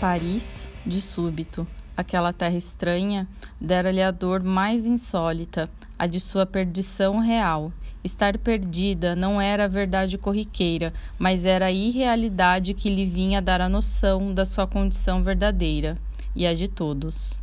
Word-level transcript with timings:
Paris, 0.00 0.68
de 0.86 1.00
súbito, 1.00 1.66
aquela 1.96 2.32
terra 2.32 2.56
estranha, 2.56 3.26
dera-lhe 3.60 4.00
a 4.00 4.12
dor 4.12 4.44
mais 4.44 4.86
insólita, 4.86 5.68
a 5.98 6.06
de 6.06 6.20
sua 6.20 6.46
perdição 6.46 7.18
real. 7.18 7.72
Estar 8.04 8.38
perdida 8.38 9.16
não 9.16 9.40
era 9.40 9.64
a 9.64 9.68
verdade 9.68 10.16
corriqueira, 10.16 10.94
mas 11.18 11.44
era 11.44 11.66
a 11.66 11.72
irrealidade 11.72 12.74
que 12.74 12.88
lhe 12.88 13.06
vinha 13.06 13.42
dar 13.42 13.60
a 13.60 13.68
noção 13.68 14.32
da 14.32 14.44
sua 14.44 14.68
condição 14.68 15.20
verdadeira 15.20 15.98
e 16.34 16.46
a 16.46 16.54
de 16.54 16.68
todos. 16.68 17.40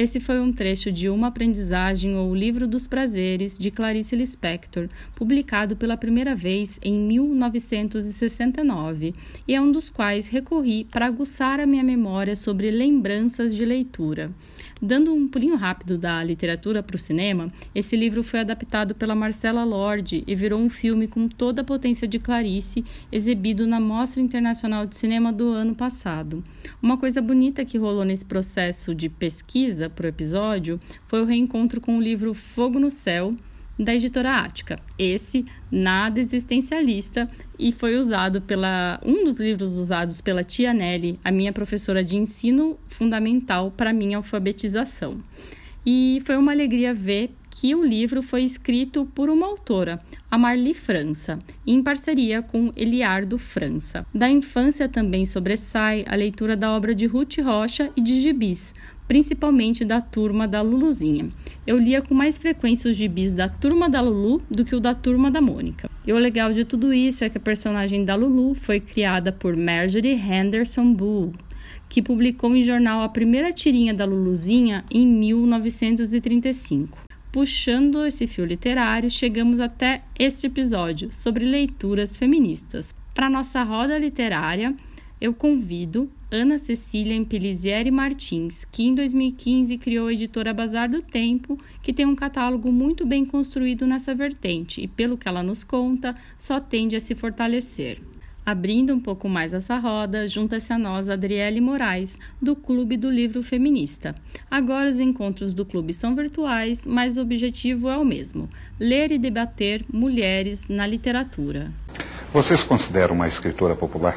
Esse 0.00 0.18
foi 0.18 0.40
um 0.40 0.50
trecho 0.50 0.90
de 0.90 1.10
Uma 1.10 1.26
Aprendizagem 1.26 2.16
ou 2.16 2.34
Livro 2.34 2.66
dos 2.66 2.88
Prazeres, 2.88 3.58
de 3.58 3.70
Clarice 3.70 4.16
Lispector, 4.16 4.88
publicado 5.14 5.76
pela 5.76 5.94
primeira 5.94 6.34
vez 6.34 6.80
em 6.82 6.98
1969, 6.98 9.12
e 9.46 9.54
é 9.54 9.60
um 9.60 9.70
dos 9.70 9.90
quais 9.90 10.26
recorri 10.26 10.84
para 10.84 11.04
aguçar 11.04 11.60
a 11.60 11.66
minha 11.66 11.84
memória 11.84 12.34
sobre 12.34 12.70
lembranças 12.70 13.54
de 13.54 13.62
leitura. 13.62 14.30
Dando 14.82 15.12
um 15.12 15.28
pulinho 15.28 15.56
rápido 15.56 15.98
da 15.98 16.24
literatura 16.24 16.82
para 16.82 16.96
o 16.96 16.98
cinema, 16.98 17.48
esse 17.74 17.94
livro 17.96 18.22
foi 18.22 18.40
adaptado 18.40 18.94
pela 18.94 19.14
Marcela 19.14 19.62
Lorde 19.62 20.24
e 20.26 20.34
virou 20.34 20.58
um 20.58 20.70
filme 20.70 21.06
com 21.06 21.28
toda 21.28 21.60
a 21.60 21.64
potência 21.64 22.08
de 22.08 22.18
Clarice, 22.18 22.82
exibido 23.12 23.66
na 23.66 23.78
Mostra 23.78 24.22
Internacional 24.22 24.86
de 24.86 24.96
Cinema 24.96 25.30
do 25.30 25.48
ano 25.48 25.74
passado. 25.74 26.42
Uma 26.82 26.96
coisa 26.96 27.20
bonita 27.20 27.62
que 27.62 27.76
rolou 27.76 28.06
nesse 28.06 28.24
processo 28.24 28.94
de 28.94 29.10
pesquisa 29.10 29.90
para 29.90 30.06
o 30.06 30.08
episódio 30.08 30.80
foi 31.06 31.20
o 31.20 31.26
reencontro 31.26 31.78
com 31.78 31.98
o 31.98 32.02
livro 32.02 32.32
Fogo 32.32 32.78
no 32.78 32.90
Céu, 32.90 33.34
da 33.80 33.94
editora 33.94 34.36
Ática. 34.36 34.78
Esse 34.98 35.44
nada 35.70 36.20
existencialista 36.20 37.26
e 37.58 37.72
foi 37.72 37.96
usado 37.96 38.42
pela 38.42 39.00
um 39.04 39.24
dos 39.24 39.40
livros 39.40 39.78
usados 39.78 40.20
pela 40.20 40.44
tia 40.44 40.74
Nelly, 40.74 41.18
a 41.24 41.32
minha 41.32 41.52
professora 41.52 42.04
de 42.04 42.16
ensino 42.16 42.78
fundamental 42.86 43.70
para 43.70 43.92
minha 43.92 44.18
alfabetização. 44.18 45.18
E 45.84 46.22
foi 46.26 46.36
uma 46.36 46.52
alegria 46.52 46.92
ver 46.92 47.34
que 47.50 47.74
o 47.74 47.84
livro 47.84 48.22
foi 48.22 48.44
escrito 48.44 49.04
por 49.14 49.28
uma 49.28 49.46
autora, 49.46 49.98
a 50.30 50.38
Marli 50.38 50.72
França, 50.72 51.38
em 51.66 51.82
parceria 51.82 52.40
com 52.40 52.72
Eliardo 52.76 53.36
França. 53.36 54.06
Da 54.14 54.30
infância 54.30 54.88
também 54.88 55.26
sobressai 55.26 56.04
a 56.06 56.14
leitura 56.14 56.56
da 56.56 56.70
obra 56.70 56.94
de 56.94 57.06
Ruth 57.06 57.38
Rocha 57.38 57.90
e 57.96 58.00
de 58.00 58.20
Gibis, 58.20 58.72
principalmente 59.10 59.84
da 59.84 60.00
turma 60.00 60.46
da 60.46 60.62
Luluzinha. 60.62 61.30
Eu 61.66 61.76
lia 61.76 62.00
com 62.00 62.14
mais 62.14 62.38
frequência 62.38 62.88
os 62.88 62.96
gibis 62.96 63.32
da 63.32 63.48
turma 63.48 63.90
da 63.90 64.00
Lulu 64.00 64.40
do 64.48 64.64
que 64.64 64.76
o 64.76 64.78
da 64.78 64.94
turma 64.94 65.32
da 65.32 65.40
Mônica. 65.40 65.90
E 66.06 66.12
o 66.12 66.16
legal 66.16 66.52
de 66.52 66.64
tudo 66.64 66.94
isso 66.94 67.24
é 67.24 67.28
que 67.28 67.36
a 67.36 67.40
personagem 67.40 68.04
da 68.04 68.14
Lulu 68.14 68.54
foi 68.54 68.78
criada 68.78 69.32
por 69.32 69.56
Marjorie 69.56 70.14
Henderson 70.14 70.94
Bull, 70.94 71.32
que 71.88 72.00
publicou 72.00 72.54
em 72.54 72.62
jornal 72.62 73.02
a 73.02 73.08
primeira 73.08 73.52
tirinha 73.52 73.92
da 73.92 74.04
Luluzinha 74.04 74.84
em 74.88 75.04
1935. 75.04 77.09
Puxando 77.32 78.04
esse 78.04 78.26
fio 78.26 78.44
literário, 78.44 79.08
chegamos 79.08 79.60
até 79.60 80.02
este 80.18 80.48
episódio 80.48 81.14
sobre 81.14 81.44
leituras 81.44 82.16
feministas. 82.16 82.92
Para 83.14 83.30
nossa 83.30 83.62
roda 83.62 83.96
literária, 83.96 84.74
eu 85.20 85.32
convido 85.32 86.10
Ana 86.28 86.58
Cecília 86.58 87.14
Impelizieri 87.14 87.88
Martins, 87.88 88.64
que 88.64 88.82
em 88.82 88.96
2015 88.96 89.78
criou 89.78 90.08
a 90.08 90.12
editora 90.12 90.52
Bazar 90.52 90.90
do 90.90 91.02
Tempo, 91.02 91.56
que 91.80 91.92
tem 91.92 92.04
um 92.04 92.16
catálogo 92.16 92.72
muito 92.72 93.06
bem 93.06 93.24
construído 93.24 93.86
nessa 93.86 94.12
vertente 94.12 94.80
e, 94.80 94.88
pelo 94.88 95.16
que 95.16 95.28
ela 95.28 95.42
nos 95.42 95.62
conta, 95.62 96.16
só 96.36 96.58
tende 96.58 96.96
a 96.96 97.00
se 97.00 97.14
fortalecer. 97.14 98.00
Abrindo 98.44 98.94
um 98.94 99.00
pouco 99.00 99.28
mais 99.28 99.54
essa 99.54 99.76
roda, 99.78 100.26
junta-se 100.26 100.72
a 100.72 100.78
nós 100.78 101.08
Adriele 101.08 101.60
Moraes, 101.60 102.18
do 102.40 102.56
Clube 102.56 102.96
do 102.96 103.10
Livro 103.10 103.42
Feminista. 103.42 104.14
Agora 104.50 104.88
os 104.88 104.98
encontros 104.98 105.52
do 105.52 105.64
clube 105.64 105.92
são 105.92 106.16
virtuais, 106.16 106.86
mas 106.86 107.16
o 107.16 107.22
objetivo 107.22 107.88
é 107.88 107.96
o 107.96 108.04
mesmo: 108.04 108.48
ler 108.78 109.12
e 109.12 109.18
debater 109.18 109.84
mulheres 109.92 110.68
na 110.68 110.86
literatura. 110.86 111.70
Vocês 112.32 112.62
consideram 112.62 113.14
uma 113.14 113.28
escritora 113.28 113.76
popular? 113.76 114.16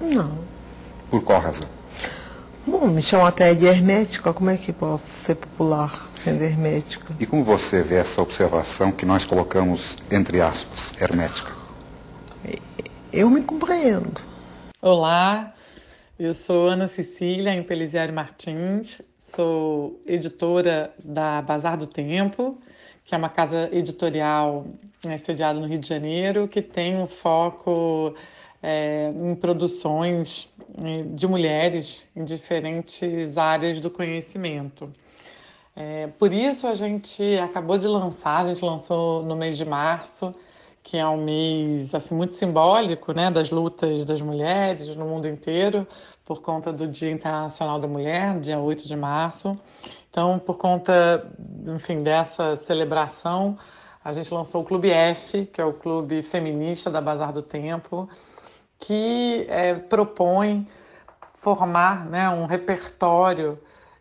Não. 0.00 0.38
Por 1.10 1.22
qual 1.22 1.40
razão? 1.40 1.68
Bom, 2.66 2.86
me 2.88 3.00
chamam 3.00 3.26
até 3.26 3.54
de 3.54 3.64
hermética. 3.64 4.32
Como 4.32 4.50
é 4.50 4.56
que 4.56 4.72
posso 4.72 5.06
ser 5.06 5.36
popular 5.36 6.10
sendo 6.22 6.42
hermética? 6.42 7.14
E 7.18 7.24
como 7.24 7.42
você 7.42 7.82
vê 7.82 7.94
essa 7.94 8.20
observação 8.20 8.92
que 8.92 9.06
nós 9.06 9.24
colocamos 9.24 9.96
entre 10.10 10.40
aspas, 10.40 10.94
hermética? 11.00 11.57
Eu 13.10 13.30
me 13.30 13.42
compreendo. 13.42 14.20
Olá, 14.82 15.54
eu 16.18 16.34
sou 16.34 16.68
Ana 16.68 16.86
Cecília 16.86 17.54
Impeliziari 17.54 18.12
Martins, 18.12 19.00
sou 19.18 19.98
editora 20.06 20.92
da 21.02 21.40
Bazar 21.40 21.78
do 21.78 21.86
Tempo, 21.86 22.58
que 23.06 23.14
é 23.14 23.18
uma 23.18 23.30
casa 23.30 23.70
editorial 23.72 24.66
né, 25.02 25.16
sediada 25.16 25.58
no 25.58 25.66
Rio 25.66 25.78
de 25.78 25.88
Janeiro, 25.88 26.46
que 26.46 26.60
tem 26.60 26.96
um 26.96 27.06
foco 27.06 28.14
é, 28.62 29.10
em 29.10 29.34
produções 29.34 30.52
é, 30.84 31.02
de 31.02 31.26
mulheres 31.26 32.06
em 32.14 32.24
diferentes 32.24 33.38
áreas 33.38 33.80
do 33.80 33.88
conhecimento. 33.88 34.92
É, 35.74 36.08
por 36.18 36.30
isso 36.30 36.66
a 36.66 36.74
gente 36.74 37.38
acabou 37.38 37.78
de 37.78 37.86
lançar, 37.86 38.44
a 38.44 38.48
gente 38.48 38.62
lançou 38.62 39.22
no 39.22 39.34
mês 39.34 39.56
de 39.56 39.64
março, 39.64 40.30
que 40.88 40.96
é 40.96 41.06
um 41.06 41.22
mês 41.22 41.94
assim 41.94 42.14
muito 42.14 42.34
simbólico, 42.34 43.12
né, 43.12 43.30
das 43.30 43.50
lutas 43.50 44.06
das 44.06 44.22
mulheres 44.22 44.96
no 44.96 45.04
mundo 45.04 45.28
inteiro, 45.28 45.86
por 46.24 46.40
conta 46.40 46.72
do 46.72 46.88
Dia 46.88 47.10
Internacional 47.10 47.78
da 47.78 47.86
Mulher, 47.86 48.40
dia 48.40 48.58
8 48.58 48.88
de 48.88 48.96
março. 48.96 49.60
Então, 50.08 50.38
por 50.38 50.56
conta, 50.56 51.30
enfim, 51.66 52.02
dessa 52.02 52.56
celebração, 52.56 53.58
a 54.02 54.14
gente 54.14 54.32
lançou 54.32 54.62
o 54.62 54.64
Clube 54.64 54.90
F, 54.90 55.44
que 55.44 55.60
é 55.60 55.64
o 55.64 55.74
clube 55.74 56.22
feminista 56.22 56.90
da 56.90 57.02
Bazar 57.02 57.34
do 57.34 57.42
Tempo, 57.42 58.08
que 58.78 59.44
é, 59.46 59.74
propõe 59.74 60.66
formar 61.34 62.06
né, 62.06 62.30
um 62.30 62.46
repertório 62.46 63.58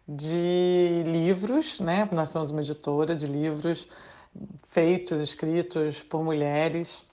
de 0.08 1.04
livros, 1.06 1.82
né? 1.82 2.08
Nós 2.14 2.30
somos 2.30 2.50
uma 2.50 2.62
editora 2.62 3.14
de 3.14 3.28
livros 3.28 3.90
feitos, 4.68 5.22
escritos 5.22 6.02
por 6.04 6.24
mulheres, 6.24 7.06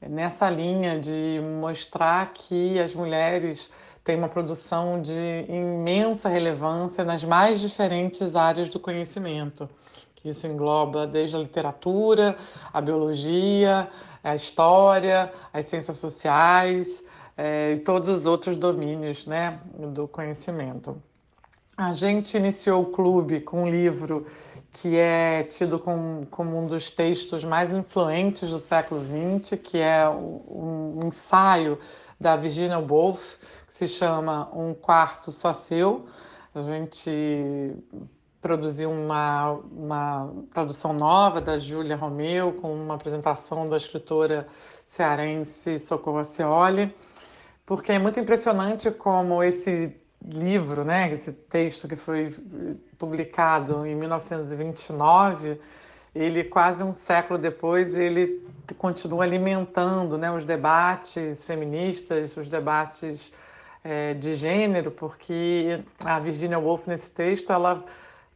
nessa 0.00 0.50
linha 0.50 0.98
de 0.98 1.40
mostrar 1.60 2.32
que 2.32 2.78
as 2.78 2.94
mulheres 2.94 3.70
têm 4.04 4.16
uma 4.16 4.28
produção 4.28 5.00
de 5.00 5.44
imensa 5.48 6.28
relevância 6.28 7.04
nas 7.04 7.22
mais 7.22 7.60
diferentes 7.60 8.34
áreas 8.34 8.68
do 8.68 8.80
conhecimento. 8.80 9.68
Isso 10.24 10.46
engloba 10.46 11.06
desde 11.06 11.36
a 11.36 11.38
literatura, 11.38 12.36
a 12.72 12.80
biologia, 12.80 13.88
a 14.22 14.34
história, 14.34 15.32
as 15.52 15.66
ciências 15.66 15.98
sociais, 15.98 17.04
é, 17.36 17.72
e 17.72 17.80
todos 17.80 18.08
os 18.08 18.26
outros 18.26 18.56
domínios 18.56 19.26
né, 19.26 19.60
do 19.92 20.06
conhecimento. 20.06 21.00
A 21.76 21.92
gente 21.92 22.36
iniciou 22.36 22.82
o 22.82 22.86
clube 22.86 23.40
com 23.40 23.62
um 23.62 23.68
livro 23.68 24.26
que 24.72 24.96
é 24.96 25.42
tido 25.44 25.78
como, 25.78 26.26
como 26.26 26.58
um 26.58 26.66
dos 26.66 26.90
textos 26.90 27.44
mais 27.44 27.72
influentes 27.72 28.50
do 28.50 28.58
século 28.58 29.00
XX, 29.00 29.58
que 29.58 29.78
é 29.78 30.06
um 30.08 31.00
ensaio 31.04 31.78
da 32.20 32.36
Virginia 32.36 32.78
Woolf, 32.78 33.36
que 33.66 33.74
se 33.74 33.88
chama 33.88 34.50
Um 34.54 34.74
Quarto 34.74 35.32
Só 35.32 35.52
Seu. 35.52 36.04
A 36.54 36.60
gente 36.60 37.74
produziu 38.40 38.90
uma, 38.90 39.52
uma 39.72 40.30
tradução 40.52 40.92
nova 40.92 41.40
da 41.40 41.58
Júlia 41.58 41.96
Romeu, 41.96 42.52
com 42.52 42.74
uma 42.74 42.96
apresentação 42.96 43.68
da 43.68 43.78
escritora 43.78 44.46
cearense 44.84 45.78
Socorro 45.78 46.18
Acioli 46.18 46.94
porque 47.64 47.92
é 47.92 47.98
muito 47.98 48.18
impressionante 48.18 48.90
como 48.90 49.42
esse 49.42 49.96
livro, 50.24 50.84
né, 50.84 51.10
esse 51.10 51.32
texto 51.32 51.88
que 51.88 51.96
foi 51.96 52.34
publicado 52.98 53.86
em 53.86 53.94
1929, 53.94 55.58
ele 56.14 56.44
quase 56.44 56.82
um 56.82 56.92
século 56.92 57.38
depois 57.38 57.96
ele 57.96 58.46
continua 58.78 59.24
alimentando, 59.24 60.16
né, 60.16 60.30
os 60.30 60.44
debates 60.44 61.44
feministas, 61.44 62.36
os 62.36 62.48
debates 62.48 63.32
é, 63.82 64.14
de 64.14 64.34
gênero, 64.34 64.90
porque 64.90 65.80
a 66.04 66.18
Virginia 66.20 66.58
Woolf 66.58 66.86
nesse 66.86 67.10
texto 67.10 67.52
ela 67.52 67.84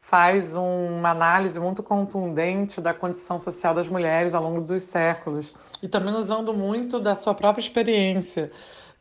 faz 0.01 0.55
uma 0.55 1.11
análise 1.11 1.59
muito 1.59 1.83
contundente 1.83 2.81
da 2.81 2.95
condição 2.95 3.39
social 3.39 3.75
das 3.75 3.89
mulheres 3.89 4.35
ao 4.35 4.43
longo 4.43 4.61
dos 4.61 4.85
séculos 4.85 5.53
e 5.83 5.89
também 5.89 6.15
usando 6.15 6.55
muito 6.55 7.01
da 7.01 7.15
sua 7.15 7.35
própria 7.35 7.61
experiência 7.61 8.51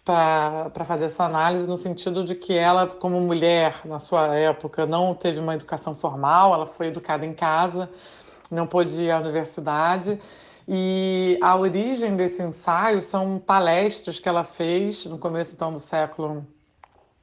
para 0.06 0.86
fazer 0.86 1.06
essa 1.06 1.25
análise 1.25 1.68
no 1.68 1.75
sentido 1.75 2.24
de 2.24 2.36
que 2.36 2.54
ela, 2.54 2.86
como 2.86 3.19
mulher 3.19 3.81
na 3.84 3.98
sua 3.98 4.36
época, 4.36 4.86
não 4.86 5.16
teve 5.16 5.40
uma 5.40 5.56
educação 5.56 5.96
formal, 5.96 6.54
ela 6.54 6.68
foi 6.68 6.88
educada 6.88 7.25
em 7.25 7.34
casa, 7.34 7.90
não 8.52 8.68
pôde 8.68 9.04
ir 9.04 9.10
à 9.10 9.19
universidade. 9.19 10.19
E 10.68 11.40
a 11.42 11.56
origem 11.56 12.16
desse 12.16 12.44
ensaio 12.44 13.02
são 13.02 13.40
palestras 13.40 14.19
que 14.19 14.30
ela 14.30 14.44
fez 14.44 15.06
no 15.06 15.18
começo 15.18 15.56
então, 15.56 15.74
do 15.74 15.80
século 15.80 16.46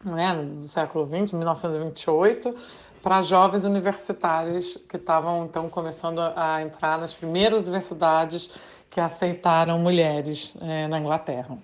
né, 0.05 0.35
do 0.35 0.67
século 0.67 1.06
XX, 1.06 1.32
1928, 1.32 2.55
para 3.00 3.23
jovens 3.23 3.62
universitários 3.62 4.76
que 4.88 4.96
estavam 4.96 5.44
então 5.44 5.69
começando 5.69 6.20
a 6.20 6.61
entrar 6.62 6.99
nas 6.99 7.14
primeiras 7.14 7.69
universidades 7.69 8.50
que 8.90 9.00
aceitaram 9.00 9.78
mulheres 9.78 10.52
é, 10.61 10.88
na 10.88 10.99
Inglaterra. 10.99 11.56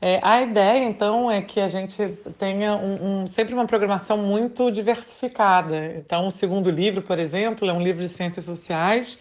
É, 0.00 0.20
a 0.22 0.42
ideia, 0.42 0.84
então, 0.84 1.28
é 1.28 1.42
que 1.42 1.58
a 1.58 1.66
gente 1.66 2.16
tenha 2.38 2.76
um, 2.76 3.22
um, 3.22 3.26
sempre 3.26 3.52
uma 3.52 3.66
programação 3.66 4.16
muito 4.16 4.70
diversificada. 4.70 5.96
Então, 5.96 6.28
o 6.28 6.30
segundo 6.30 6.70
livro, 6.70 7.02
por 7.02 7.18
exemplo, 7.18 7.68
é 7.68 7.72
um 7.72 7.82
livro 7.82 8.00
de 8.00 8.08
ciências 8.08 8.44
sociais 8.44 9.18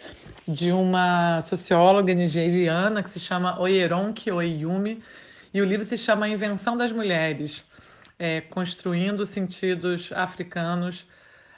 de 0.48 0.72
uma 0.72 1.42
socióloga 1.42 2.14
nigeriana 2.14 3.02
que 3.02 3.10
se 3.10 3.20
chama 3.20 3.60
Oyeronke 3.60 4.32
Oyeyumi, 4.32 5.04
e 5.52 5.62
o 5.62 5.66
livro 5.66 5.84
se 5.84 5.98
chama 5.98 6.28
A 6.28 6.30
Invenção 6.30 6.78
das 6.78 6.92
Mulheres, 6.92 7.66
é, 8.20 8.42
construindo 8.42 9.26
sentidos 9.26 10.12
africanos 10.14 11.08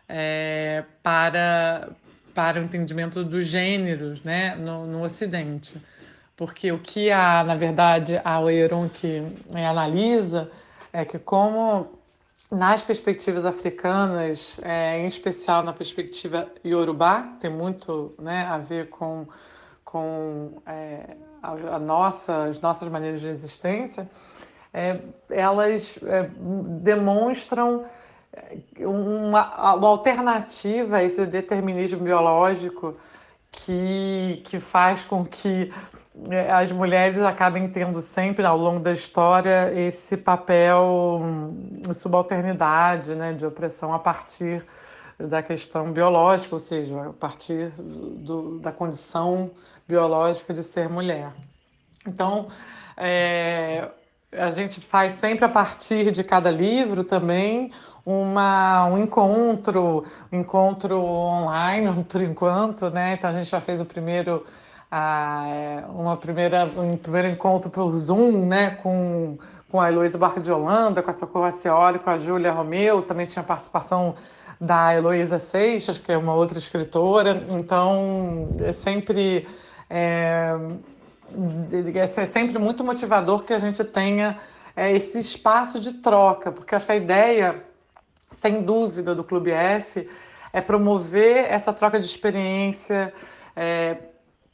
é, 0.08 0.86
para, 1.04 1.90
para 2.34 2.62
o 2.62 2.64
entendimento 2.64 3.24
dos 3.24 3.46
gêneros 3.46 4.24
né, 4.24 4.56
no, 4.56 4.88
no 4.88 5.04
Ocidente. 5.04 5.76
Porque 6.40 6.72
o 6.72 6.80
que, 6.80 7.12
a, 7.12 7.44
na 7.44 7.56
verdade, 7.56 8.22
a 8.24 8.40
Oyeronke 8.40 9.28
é, 9.54 9.68
analisa 9.68 10.50
é 10.94 11.04
que 11.04 11.20
como 11.20 12.00
nas 12.50 12.82
perspectivas 12.82 13.46
africanas, 13.46 14.58
é, 14.64 15.00
em 15.00 15.06
especial 15.06 15.64
na 15.64 15.74
perspectiva 15.74 16.48
iorubá, 16.64 17.36
tem 17.42 17.52
muito 17.52 18.16
né, 18.18 18.46
a 18.46 18.58
ver 18.58 18.88
com, 18.88 19.28
com 19.84 20.62
é, 20.66 21.18
a, 21.44 21.76
a 21.76 21.80
nossa, 21.80 22.46
as 22.46 22.62
nossas 22.62 22.88
maneiras 22.88 23.20
de 23.20 23.28
existência, 23.28 24.10
é, 24.74 24.98
elas 25.30 26.00
é, 26.04 26.30
demonstram 26.80 27.84
uma, 28.78 29.76
uma, 29.76 29.88
alternativa 29.90 30.98
a 30.98 31.04
esse 31.04 31.26
determinismo 31.26 32.00
biológico 32.00 32.96
que, 33.52 34.42
que 34.46 34.58
faz 34.58 35.04
com 35.04 35.26
que 35.26 35.70
é, 35.74 35.99
as 36.52 36.72
mulheres 36.72 37.22
acabem 37.22 37.68
tendo 37.70 38.02
sempre 38.02 38.46
ao 38.46 38.58
longo 38.58 38.82
da 38.82 38.92
história 38.92 39.72
esse 39.74 40.18
papel 40.18 41.22
de 41.88 41.94
subalternidade, 41.94 43.16
né, 43.16 43.34
de 43.34 43.46
opressão 43.46 43.94
a 43.94 44.00
partir 44.00 44.66
da 45.18 45.44
questão 45.44 45.92
biológica, 45.92 46.56
ou 46.56 46.60
seja, 46.60 47.10
a 47.10 47.14
partir 47.14 47.72
do, 47.78 48.60
da 48.60 48.72
condição 48.72 49.52
biológica 49.88 50.54
de 50.54 50.64
ser 50.64 50.88
mulher. 50.88 51.32
Então, 52.08 52.48
é, 52.96 53.90
a 54.32 54.52
gente 54.52 54.80
faz 54.80 55.14
sempre 55.14 55.46
a 55.46 55.50
partir 55.50 56.12
de 56.12 56.24
cada 56.24 56.52
livro 56.52 57.04
também 57.04 57.72
uma, 58.06 58.86
um 58.86 58.98
encontro, 58.98 60.06
um 60.32 60.40
encontro 60.40 61.00
online 61.00 62.04
por 62.06 62.22
enquanto, 62.22 62.90
né? 62.90 63.14
Então 63.14 63.30
a 63.30 63.34
gente 63.34 63.50
já 63.50 63.60
fez 63.60 63.82
o 63.82 63.86
primeiro 63.86 64.46
a, 64.92 65.84
uma 65.90 66.18
primeira, 66.18 66.66
um 66.66 66.98
primeiro 66.98 67.28
encontro 67.28 67.70
por 67.70 67.96
Zoom, 67.98 68.46
né, 68.48 68.72
com, 68.82 69.38
com 69.70 69.80
a 69.80 69.92
Heloísa 69.92 70.18
Barca 70.18 70.40
de 70.40 70.52
Holanda, 70.52 71.04
com 71.04 71.10
a 71.10 71.14
Socorro 71.14 71.46
Acioli, 71.46 72.00
com 72.00 72.10
a 72.10 72.18
Júlia 72.18 72.52
Romeu, 72.52 73.02
também 73.02 73.26
tinha 73.26 73.44
participação 73.44 74.16
da 74.60 74.96
Heloísa 74.96 75.38
Seixas, 75.38 75.98
que 75.98 76.12
é 76.12 76.18
uma 76.18 76.34
outra 76.34 76.58
escritora, 76.58 77.40
então 77.52 78.50
é 78.60 78.72
sempre, 78.72 79.48
é, 79.90 80.54
é 81.94 82.26
sempre 82.26 82.58
muito 82.58 82.84
motivador 82.84 83.44
que 83.44 83.54
a 83.54 83.60
gente 83.60 83.84
tenha 83.84 84.38
é, 84.76 84.92
esse 84.92 85.20
espaço 85.20 85.80
de 85.80 85.94
troca, 85.94 86.52
porque 86.52 86.76
acho 86.76 86.86
que 86.86 86.92
a 86.92 86.96
ideia, 86.96 87.64
sem 88.32 88.62
dúvida, 88.64 89.16
do 89.16 89.24
Clube 89.24 89.52
F 89.52 90.10
é 90.52 90.62
promover 90.62 91.46
essa 91.46 91.72
troca 91.72 92.00
de 92.00 92.06
experiência, 92.06 93.14
é, 93.56 93.98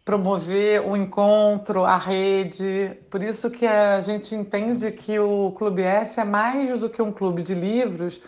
promover 0.05 0.87
o 0.87 0.95
encontro, 0.95 1.83
a 1.83 1.97
rede. 1.97 2.91
Por 3.09 3.23
isso 3.23 3.49
que 3.49 3.65
a 3.65 3.99
gente 4.01 4.35
entende 4.35 4.91
que 4.91 5.17
o 5.17 5.51
Clube 5.57 5.81
F 5.81 6.19
é 6.19 6.23
mais 6.23 6.77
do 6.77 6.87
que 6.87 7.01
um 7.01 7.11
clube 7.11 7.41
de 7.41 7.55
livros, 7.55 8.21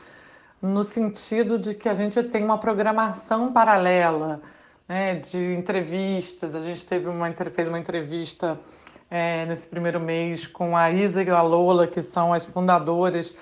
no 0.59 0.83
sentido 0.83 1.59
de 1.59 1.75
que 1.75 1.87
a 1.87 1.93
gente 1.93 2.21
tem 2.23 2.43
uma 2.43 2.57
programação 2.57 3.53
paralela 3.53 4.41
né, 4.89 5.15
de 5.15 5.53
entrevistas. 5.53 6.55
A 6.55 6.59
gente 6.59 6.83
teve 6.83 7.07
uma, 7.07 7.29
fez 7.31 7.67
uma 7.67 7.77
entrevista 7.77 8.59
é, 9.11 9.45
nesse 9.45 9.67
primeiro 9.67 9.99
mês 9.99 10.47
com 10.47 10.75
a 10.75 10.89
Isa 10.89 11.21
e 11.21 11.29
a 11.29 11.43
Lola, 11.43 11.85
que 11.85 12.01
são 12.01 12.33
as 12.33 12.43
fundadoras 12.43 13.35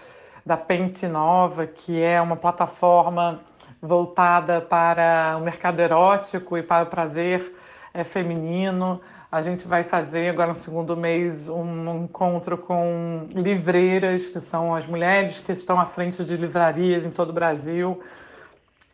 da 0.46 0.58
Pente 0.58 1.08
Nova, 1.08 1.66
que 1.66 2.02
é 2.02 2.22
uma 2.22 2.36
plataforma 2.36 3.40
voltada 3.82 4.60
para 4.60 5.38
o 5.40 5.42
mercado 5.42 5.80
erótico 5.80 6.58
e 6.58 6.64
para 6.64 6.84
o 6.84 6.88
prazer 6.88 7.56
é, 7.96 8.04
feminino. 8.04 9.02
A 9.32 9.42
gente 9.42 9.68
vai 9.68 9.84
fazer 9.84 10.30
agora 10.30 10.50
no 10.50 10.56
segundo 10.56 10.96
mês 10.96 11.50
um 11.50 12.04
encontro 12.04 12.58
com 12.58 13.28
livreiras, 13.34 14.28
que 14.28 14.40
são 14.40 14.76
as 14.76 14.86
mulheres 14.86 15.40
que 15.40 15.52
estão 15.52 15.80
à 15.80 15.86
frente 15.86 16.24
de 16.24 16.36
livrarias 16.36 17.06
em 17.06 17.10
todo 17.10 17.30
o 17.30 17.34
Brasil. 17.34 18.00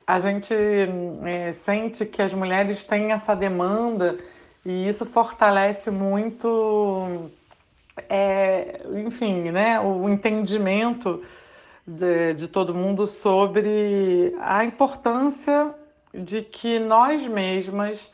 A 0.05 0.19
gente 0.19 0.53
é, 1.25 1.51
sente 1.51 2.05
que 2.05 2.21
as 2.21 2.33
mulheres 2.33 2.83
têm 2.83 3.11
essa 3.11 3.35
demanda 3.35 4.17
e 4.65 4.87
isso 4.87 5.05
fortalece 5.05 5.89
muito, 5.89 7.29
é, 8.09 8.81
enfim, 9.05 9.51
né, 9.51 9.79
o 9.79 10.09
entendimento 10.09 11.23
de, 11.85 12.33
de 12.33 12.47
todo 12.47 12.73
mundo 12.73 13.05
sobre 13.07 14.35
a 14.39 14.63
importância 14.63 15.73
de 16.13 16.41
que 16.41 16.77
nós 16.79 17.25
mesmas 17.25 18.11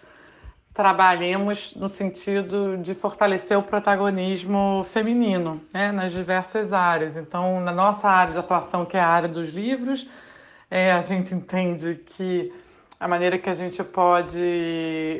trabalhemos 0.77 1.73
no 1.75 1.89
sentido 1.89 2.77
de 2.77 2.93
fortalecer 2.93 3.57
o 3.57 3.63
protagonismo 3.63 4.85
feminino 4.87 5.59
né, 5.73 5.91
nas 5.91 6.11
diversas 6.11 6.71
áreas. 6.71 7.17
Então, 7.17 7.59
na 7.59 7.71
nossa 7.71 8.07
área 8.07 8.33
de 8.33 8.37
atuação, 8.37 8.85
que 8.85 8.95
é 8.95 8.99
a 8.99 9.07
área 9.07 9.27
dos 9.27 9.49
livros, 9.49 10.07
é, 10.69 10.91
a 10.91 11.01
gente 11.01 11.33
entende 11.33 11.99
que 12.05 12.53
a 12.99 13.07
maneira 13.07 13.39
que 13.39 13.49
a 13.49 13.55
gente 13.55 13.83
pode 13.83 14.39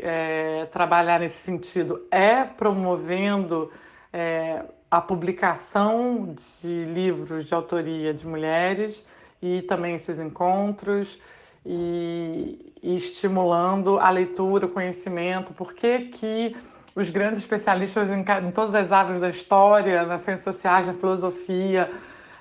é, 0.04 0.68
trabalhar 0.72 1.22
nesse 1.22 1.40
sentido 1.40 2.06
é 2.12 2.44
promovendo 2.44 3.72
é, 4.14 4.64
a 4.92 5.02
publicação 5.02 6.36
de 6.62 6.84
livros 6.86 7.48
de 7.48 7.56
autoria 7.56 8.14
de 8.14 8.28
mulheres 8.28 9.04
e 9.42 9.64
também 9.64 9.96
esses 9.96 10.20
encontros 10.20 11.20
e, 11.66 12.74
e 12.88 12.96
estimulando 12.96 14.00
a 14.00 14.10
leitura, 14.10 14.66
o 14.66 14.70
conhecimento. 14.70 15.54
Por 15.54 15.74
que, 15.74 16.06
que 16.06 16.56
os 16.96 17.10
grandes 17.10 17.40
especialistas 17.40 18.10
em, 18.10 18.22
em, 18.22 18.52
todas 18.52 18.76
as 18.76 18.94
áreas 18.94 19.20
da 19.20 19.28
história, 19.28 20.06
nas 20.06 20.22
ciências 20.22 20.56
sociais, 20.56 20.88
na 20.88 20.94
filosofia, 20.94 21.92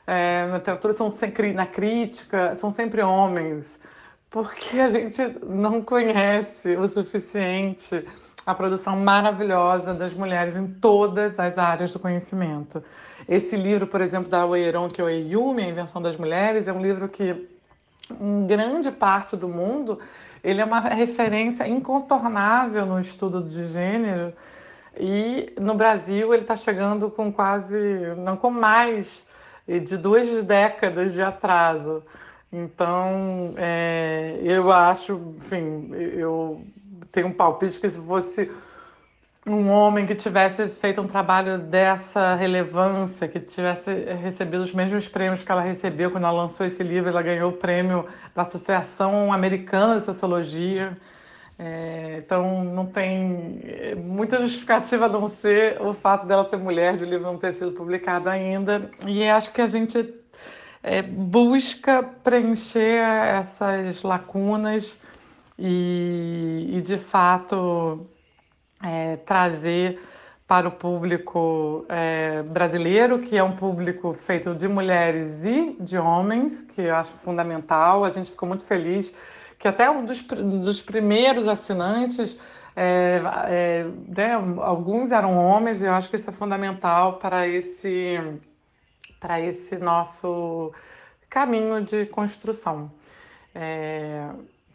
é, 0.07 0.47
na 0.47 0.59
literatura, 0.59 0.93
são 0.93 1.11
sempre, 1.11 1.53
na 1.53 1.67
crítica, 1.67 2.55
são 2.55 2.71
sempre 2.71 3.03
homens? 3.03 3.81
Porque 4.31 4.79
a 4.79 4.89
gente 4.89 5.21
não 5.45 5.83
conhece 5.83 6.77
o 6.77 6.87
suficiente 6.87 8.07
a 8.47 8.55
produção 8.55 8.95
maravilhosa 9.01 9.93
das 9.93 10.15
mulheres 10.15 10.55
em 10.55 10.69
todas 10.69 11.41
as 11.41 11.59
áreas 11.59 11.93
do 11.93 11.99
conhecimento. 11.99 12.85
Esse 13.29 13.57
livro, 13.57 13.89
por 13.89 14.01
exemplo, 14.01 14.31
da 14.31 14.47
Oeron, 14.47 14.89
que 14.89 15.01
é 15.01 15.05
o 15.05 15.09
Eyumi, 15.09 15.65
A 15.65 15.69
Invenção 15.69 16.01
das 16.01 16.17
Mulheres, 16.17 16.69
é 16.69 16.73
um 16.73 16.81
livro 16.81 17.09
que 17.09 17.56
em 18.21 18.47
grande 18.47 18.91
parte 18.91 19.37
do 19.37 19.49
mundo, 19.49 19.99
ele 20.43 20.61
é 20.61 20.65
uma 20.65 20.81
referência 20.81 21.67
incontornável 21.67 22.87
no 22.87 23.01
estudo 23.01 23.43
de 23.43 23.67
gênero. 23.67 24.33
E 24.99 25.53
no 25.61 25.75
Brasil 25.75 26.33
ele 26.33 26.43
está 26.43 26.57
chegando 26.57 27.11
com 27.11 27.33
quase, 27.33 27.79
não 28.17 28.37
com 28.37 28.51
mais 28.51 29.27
de 29.67 29.97
duas 29.97 30.45
décadas 30.45 31.13
de 31.13 31.23
atraso. 31.23 32.03
Então, 32.53 33.55
é, 33.57 34.39
eu 34.43 34.71
acho, 34.71 35.35
enfim, 35.37 35.91
eu 35.93 36.65
tenho 37.11 37.27
um 37.27 37.33
palpite 37.33 37.81
que 37.81 37.89
se 37.89 37.99
fosse 37.99 38.51
um 39.47 39.71
homem 39.71 40.07
que 40.07 40.15
tivesse 40.15 40.69
feito 40.69 41.01
um 41.01 41.07
trabalho 41.07 41.59
dessa 41.59 42.35
relevância, 42.35 43.29
que 43.29 43.39
tivesse 43.39 43.93
recebido 43.93 44.63
os 44.63 44.75
mesmos 44.75 45.07
prêmios 45.07 45.45
que 45.45 45.53
ela 45.53 45.61
recebeu 45.61 46.11
quando 46.11 46.25
ela 46.25 46.33
lançou 46.33 46.67
esse 46.67 46.83
livro, 46.83 47.11
ela 47.11 47.23
ganhou 47.23 47.51
o 47.51 47.53
prêmio 47.53 48.07
da 48.35 48.43
Associação 48.43 49.33
Americana 49.33 49.97
de 49.97 50.03
Sociologia. 50.03 50.97
É, 51.59 52.17
então 52.19 52.65
não 52.65 52.87
tem 52.87 53.61
é, 53.65 53.95
muita 53.95 54.41
justificativa 54.41 55.07
a 55.07 55.09
não 55.09 55.27
ser 55.27 55.81
o 55.81 55.95
fato 55.95 56.27
dela 56.27 56.43
ser 56.43 56.57
mulher, 56.59 56.97
de 56.97 57.05
o 57.05 57.07
livro 57.07 57.25
não 57.25 57.39
ter 57.39 57.53
sido 57.53 57.71
publicado 57.71 58.29
ainda. 58.29 58.91
E 59.07 59.27
acho 59.29 59.53
que 59.53 59.63
a 59.63 59.67
gente 59.67 60.13
é, 60.83 61.03
busca 61.03 62.03
preencher 62.03 63.01
essas 63.39 64.03
lacunas 64.03 64.99
e, 65.57 66.67
e 66.69 66.81
de 66.83 66.99
fato 66.99 68.07
é, 68.87 69.17
trazer 69.17 70.01
para 70.47 70.69
o 70.69 70.71
público 70.71 71.85
é, 71.89 72.43
brasileiro, 72.45 73.19
que 73.19 73.37
é 73.37 73.43
um 73.43 73.57
público 73.57 74.13
feito 74.13 74.55
de 74.55 74.69
mulheres 74.69 75.45
e 75.45 75.77
de 75.81 75.99
homens, 75.99 76.63
que 76.63 76.83
eu 76.83 76.95
acho 76.95 77.11
fundamental. 77.15 78.05
A 78.05 78.11
gente 78.11 78.31
ficou 78.31 78.49
muito 78.49 78.65
feliz 78.65 79.13
que 79.59 79.67
até 79.67 79.91
um 79.91 80.05
dos, 80.05 80.23
dos 80.23 80.81
primeiros 80.81 81.49
assinantes, 81.49 82.39
é, 82.77 83.21
é, 83.47 83.87
né, 84.07 84.35
alguns 84.61 85.11
eram 85.11 85.37
homens, 85.37 85.83
e 85.83 85.87
eu 85.87 85.95
acho 85.95 86.09
que 86.09 86.17
isso 86.17 86.31
é 86.31 86.33
fundamental 86.33 87.15
para 87.15 87.49
esse, 87.49 88.21
para 89.19 89.41
esse 89.41 89.79
nosso 89.79 90.73
caminho 91.29 91.83
de 91.83 92.07
construção. 92.07 92.93
É, 93.53 94.29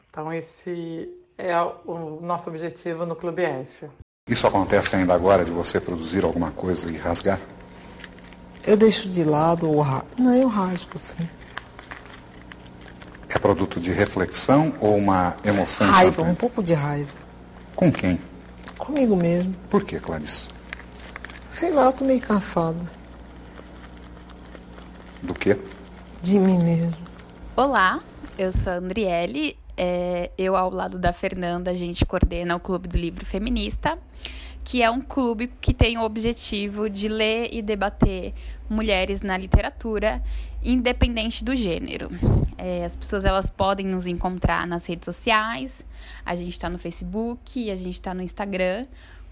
então, 0.10 0.34
esse 0.34 1.10
é 1.42 1.60
o 1.86 2.20
nosso 2.22 2.50
objetivo 2.50 3.06
no 3.06 3.16
Clube 3.16 3.42
F. 3.44 3.90
Isso 4.30 4.46
acontece 4.46 4.96
ainda 4.96 5.16
agora 5.16 5.44
de 5.44 5.50
você 5.50 5.80
produzir 5.80 6.24
alguma 6.24 6.52
coisa 6.52 6.92
e 6.92 6.98
rasgar? 6.98 7.40
Eu 8.64 8.78
deixo 8.78 9.10
de 9.10 9.24
lado 9.24 9.68
o 9.68 9.82
rasgo. 9.82 10.08
Não, 10.20 10.36
eu 10.36 10.48
rasgo, 10.48 11.00
sim. 11.00 11.28
É 13.28 13.40
produto 13.40 13.80
de 13.80 13.92
reflexão 13.92 14.74
ou 14.80 14.96
uma 14.96 15.36
emoção 15.44 15.90
Raiva, 15.90 16.22
um 16.22 16.36
pouco 16.36 16.62
de 16.62 16.74
raiva. 16.74 17.12
Com 17.76 17.92
quem? 17.92 18.20
Comigo 18.78 19.16
mesmo. 19.16 19.56
Por 19.70 19.84
que, 19.84 20.00
Clarice? 20.00 20.50
Sei 21.54 21.72
lá, 21.72 21.86
eu 21.86 21.94
tô 21.94 22.06
meio 22.06 22.22
cansada. 22.22 22.80
Do 25.24 25.34
quê? 25.34 25.58
De 26.22 26.38
mim 26.38 26.60
mesmo. 26.64 26.96
Olá, 27.56 28.00
eu 28.38 28.52
sou 28.52 28.74
a 28.74 28.76
Andriele. 28.76 29.58
É, 29.84 30.30
eu, 30.38 30.56
ao 30.56 30.70
lado 30.70 31.00
da 31.00 31.12
Fernanda, 31.12 31.72
a 31.72 31.74
gente 31.74 32.06
coordena 32.06 32.56
o 32.56 32.60
Clube 32.60 32.88
do 32.88 32.98
Livro 32.98 33.26
Feminista 33.26 33.98
que 34.64 34.82
é 34.82 34.90
um 34.90 35.02
clube 35.02 35.52
que 35.60 35.74
tem 35.74 35.98
o 35.98 36.04
objetivo 36.04 36.90
de 36.90 37.08
ler 37.08 37.50
e 37.52 37.62
debater 37.62 38.34
mulheres 38.70 39.22
na 39.22 39.38
literatura, 39.38 40.22
independente 40.64 41.44
do 41.44 41.56
gênero. 41.56 42.10
É, 42.58 42.86
as 42.86 42.96
pessoas 42.96 43.26
elas 43.26 43.50
podem 43.50 43.86
nos 43.86 44.06
encontrar 44.06 44.68
nas 44.68 44.86
redes 44.86 45.06
sociais, 45.06 45.86
a 46.26 46.36
gente 46.36 46.52
está 46.52 46.70
no 46.70 46.78
Facebook, 46.78 47.72
a 47.72 47.76
gente 47.76 47.96
está 47.96 48.14
no 48.14 48.22
Instagram, 48.22 48.86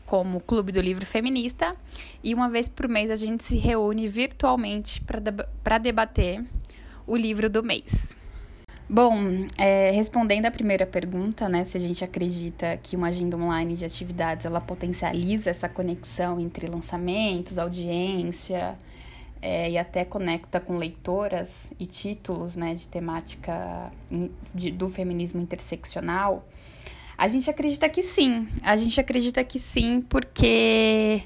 como 0.06 0.42
Clube 0.42 0.72
do 0.72 0.82
Livro 0.82 1.06
Feminista, 1.06 1.76
e 2.24 2.34
uma 2.34 2.50
vez 2.50 2.68
por 2.68 2.88
mês 2.88 3.12
a 3.12 3.16
gente 3.16 3.44
se 3.44 3.58
reúne 3.58 4.08
virtualmente 4.08 5.02
para 5.64 5.78
debater 5.78 6.44
o 7.06 7.16
livro 7.16 7.50
do 7.50 7.62
mês. 7.62 8.19
Bom, 8.92 9.46
é, 9.56 9.92
respondendo 9.92 10.48
a 10.48 10.52
primeira 10.52 10.84
pergunta, 10.84 11.48
né, 11.48 11.64
se 11.64 11.78
a 11.78 11.80
gente 11.80 12.04
acredita 12.04 12.80
que 12.82 12.96
uma 12.96 13.10
agenda 13.10 13.38
online 13.38 13.76
de 13.76 13.86
atividades 13.86 14.48
ela 14.48 14.60
potencializa 14.60 15.52
essa 15.52 15.70
conexão 15.70 16.40
entre 16.40 16.66
lançamentos, 16.66 17.60
audiência 17.60 18.76
é, 19.40 19.70
e 19.70 19.78
até 19.78 20.04
conecta 20.04 20.60
com 20.60 20.76
leitoras 20.76 21.70
e 21.80 21.86
títulos, 21.86 22.56
né, 22.56 22.74
de 22.74 22.88
temática 22.88 23.92
de, 24.56 24.72
do 24.72 24.90
feminismo 24.90 25.40
interseccional, 25.40 26.44
a 27.16 27.28
gente 27.28 27.48
acredita 27.48 27.88
que 27.88 28.02
sim. 28.02 28.48
A 28.64 28.76
gente 28.76 29.00
acredita 29.00 29.44
que 29.44 29.60
sim, 29.60 30.02
porque 30.02 31.22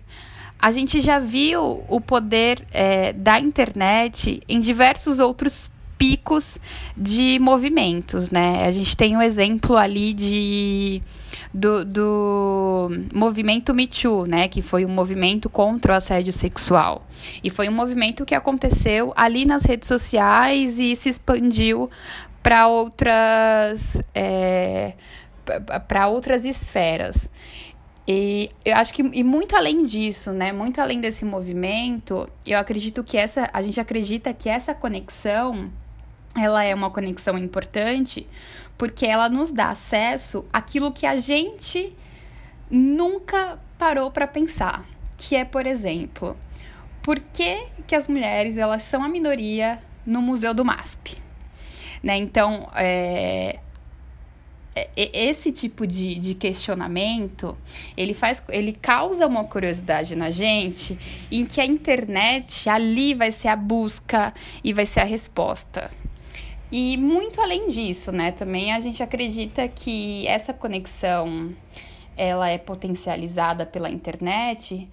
a 0.60 0.70
gente 0.70 1.00
já 1.00 1.18
viu 1.18 1.86
o 1.88 2.02
poder 2.02 2.68
é, 2.74 3.14
da 3.14 3.40
internet 3.40 4.44
em 4.50 4.60
diversos 4.60 5.20
outros 5.20 5.72
picos 6.04 6.60
de 6.98 7.40
movimentos, 7.40 8.30
né? 8.30 8.66
A 8.68 8.72
gente 8.72 8.98
tem 8.98 9.16
um 9.16 9.22
exemplo 9.22 9.78
ali 9.78 10.12
de 10.12 11.02
do, 11.54 11.86
do 11.86 12.90
movimento 13.14 13.74
Me 13.74 13.88
Too, 13.88 14.26
né? 14.26 14.50
Que 14.50 14.62
foi 14.62 14.86
um 14.86 14.90
movimento 14.90 15.50
contra 15.50 15.94
o 15.94 15.96
assédio 15.96 16.34
sexual. 16.34 17.08
E 17.42 17.50
foi 17.50 17.70
um 17.70 17.72
movimento 17.72 18.26
que 18.26 18.36
aconteceu 18.36 19.14
ali 19.16 19.46
nas 19.46 19.64
redes 19.64 19.88
sociais 19.88 20.78
e 20.78 20.94
se 20.94 21.08
expandiu 21.08 21.90
para 22.42 22.68
outras. 22.68 24.02
É, 24.14 24.96
para 25.88 26.10
outras 26.10 26.44
esferas. 26.44 27.30
E 28.06 28.52
eu 28.66 28.76
acho 28.76 28.94
que, 28.94 29.02
e 29.02 29.24
muito 29.24 29.56
além 29.56 29.84
disso, 29.86 30.34
né, 30.34 30.52
muito 30.52 30.82
além 30.82 31.00
desse 31.00 31.24
movimento, 31.24 32.28
eu 32.46 32.60
acredito 32.60 33.02
que 33.06 33.16
essa, 33.18 33.50
a 33.54 33.62
gente 33.62 33.80
acredita 33.80 34.34
que 34.34 34.50
essa 34.50 34.74
conexão 34.74 35.72
ela 36.36 36.64
é 36.64 36.74
uma 36.74 36.90
conexão 36.90 37.38
importante 37.38 38.28
porque 38.78 39.06
ela 39.06 39.30
nos 39.30 39.52
dá 39.52 39.70
acesso 39.70 40.46
àquilo 40.52 40.92
que 40.92 41.06
a 41.06 41.16
gente 41.16 41.96
nunca 42.70 43.60
parou 43.78 44.10
para 44.10 44.26
pensar, 44.26 44.84
que 45.18 45.36
é, 45.36 45.46
por 45.46 45.66
exemplo, 45.66 46.36
por 47.02 47.20
que, 47.20 47.66
que 47.86 47.96
as 47.96 48.08
mulheres 48.08 48.58
elas 48.58 48.82
são 48.84 49.04
a 49.04 49.08
minoria 49.08 49.80
no 50.06 50.22
Museu 50.22 50.54
do 50.54 50.66
MASP? 50.66 51.18
Né? 52.02 52.18
Então, 52.18 52.70
é, 52.76 53.60
é, 54.76 54.90
esse 54.96 55.52
tipo 55.52 55.86
de, 55.86 56.16
de 56.16 56.34
questionamento 56.34 57.56
ele 57.96 58.14
faz 58.14 58.44
ele 58.50 58.74
causa 58.74 59.28
uma 59.28 59.44
curiosidade 59.44 60.16
na 60.16 60.32
gente 60.32 60.98
em 61.32 61.46
que 61.46 61.62
a 61.62 61.66
internet 61.66 62.68
ali 62.68 63.14
vai 63.14 63.32
ser 63.32 63.50
a 63.50 63.56
busca 63.56 64.34
e 64.64 64.74
vai 64.74 64.86
ser 64.86 65.02
a 65.02 65.06
resposta 65.06 65.92
e 66.76 66.98
muito 66.98 67.40
além 67.40 67.68
disso, 67.68 68.12
né, 68.12 68.32
também 68.32 68.74
a 68.74 68.80
gente 68.80 69.04
acredita 69.04 69.68
que 69.68 70.26
essa 70.26 70.52
conexão 70.52 71.56
ela 72.18 72.50
é 72.50 72.58
potencializada 72.58 73.64
pela 73.64 73.92
internet, 73.92 74.90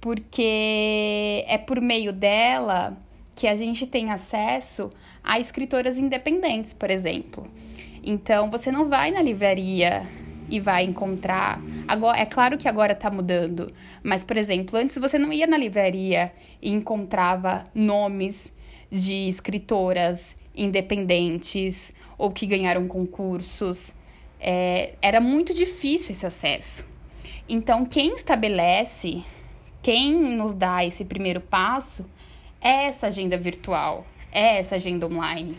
porque 0.00 1.44
é 1.46 1.58
por 1.58 1.82
meio 1.82 2.14
dela 2.14 2.96
que 3.36 3.46
a 3.46 3.54
gente 3.54 3.86
tem 3.86 4.10
acesso 4.10 4.90
a 5.22 5.38
escritoras 5.38 5.98
independentes, 5.98 6.72
por 6.72 6.90
exemplo. 6.90 7.46
Então, 8.02 8.50
você 8.50 8.72
não 8.72 8.88
vai 8.88 9.10
na 9.10 9.20
livraria 9.20 10.06
e 10.48 10.58
vai 10.58 10.84
encontrar. 10.84 11.60
Agora, 11.86 12.18
é 12.18 12.24
claro 12.24 12.56
que 12.56 12.66
agora 12.66 12.94
está 12.94 13.10
mudando, 13.10 13.70
mas, 14.02 14.24
por 14.24 14.38
exemplo, 14.38 14.78
antes 14.78 14.96
você 14.96 15.18
não 15.18 15.30
ia 15.30 15.46
na 15.46 15.58
livraria 15.58 16.32
e 16.62 16.70
encontrava 16.70 17.66
nomes 17.74 18.50
de 18.90 19.28
escritoras 19.28 20.34
independentes 20.58 21.92
ou 22.18 22.30
que 22.30 22.46
ganharam 22.46 22.86
concursos. 22.86 23.94
É, 24.40 24.94
era 25.00 25.20
muito 25.20 25.54
difícil 25.54 26.10
esse 26.10 26.26
acesso. 26.26 26.86
Então, 27.48 27.84
quem 27.86 28.14
estabelece, 28.14 29.22
quem 29.82 30.36
nos 30.36 30.52
dá 30.52 30.84
esse 30.84 31.04
primeiro 31.04 31.40
passo 31.40 32.04
é 32.60 32.86
essa 32.86 33.06
agenda 33.06 33.38
virtual, 33.38 34.06
é 34.30 34.58
essa 34.58 34.74
agenda 34.74 35.06
online. 35.06 35.56